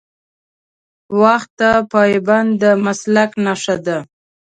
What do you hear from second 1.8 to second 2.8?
پابندي د